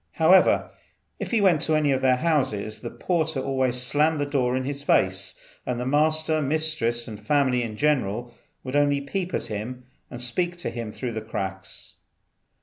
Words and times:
However, 0.13 0.71
if 1.19 1.29
he 1.29 1.41
went 1.41 1.61
to 1.61 1.75
any 1.75 1.91
of 1.91 2.01
their 2.01 2.15
houses 2.15 2.81
the 2.81 2.89
porter 2.89 3.39
always 3.39 3.79
slammed 3.79 4.19
the 4.19 4.25
door 4.25 4.57
in 4.57 4.63
his 4.63 4.81
face, 4.81 5.35
and 5.63 5.79
the 5.79 5.85
master, 5.85 6.41
mistress, 6.41 7.07
and 7.07 7.19
family, 7.19 7.61
in 7.61 7.77
general, 7.77 8.33
would 8.63 8.75
only 8.75 8.99
peep 8.99 9.31
at, 9.35 9.51
and 9.51 9.79
speak 10.17 10.57
to 10.57 10.71
him 10.71 10.91
through 10.91 11.11
the 11.13 11.21
cracks. 11.21 11.97